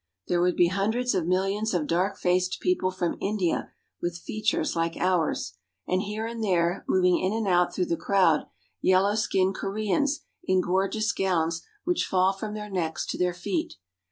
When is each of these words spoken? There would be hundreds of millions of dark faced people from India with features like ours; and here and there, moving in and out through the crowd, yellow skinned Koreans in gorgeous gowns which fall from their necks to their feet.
There 0.27 0.41
would 0.41 0.55
be 0.55 0.69
hundreds 0.69 1.13
of 1.13 1.27
millions 1.27 1.75
of 1.75 1.85
dark 1.85 2.17
faced 2.17 2.59
people 2.59 2.89
from 2.89 3.19
India 3.21 3.71
with 4.01 4.17
features 4.17 4.75
like 4.75 4.97
ours; 4.97 5.53
and 5.87 6.01
here 6.01 6.25
and 6.25 6.43
there, 6.43 6.83
moving 6.87 7.19
in 7.19 7.31
and 7.33 7.47
out 7.47 7.71
through 7.71 7.85
the 7.85 7.95
crowd, 7.97 8.47
yellow 8.81 9.13
skinned 9.13 9.53
Koreans 9.53 10.21
in 10.43 10.59
gorgeous 10.59 11.11
gowns 11.11 11.61
which 11.83 12.05
fall 12.07 12.33
from 12.33 12.55
their 12.55 12.67
necks 12.71 13.05
to 13.11 13.17
their 13.19 13.35
feet. 13.35 13.75